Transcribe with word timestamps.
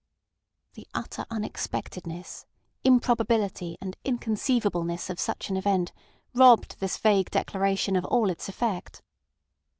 The 0.73 0.87
utter 0.95 1.27
unexpectedness, 1.29 2.47
improbability, 2.83 3.77
and 3.79 3.97
inconceivableness 4.03 5.11
of 5.11 5.19
such 5.19 5.51
an 5.51 5.57
event 5.57 5.91
robbed 6.33 6.79
this 6.79 6.97
vague 6.97 7.29
declaration 7.29 7.95
of 7.95 8.05
all 8.05 8.31
its 8.31 8.49
effect. 8.49 9.03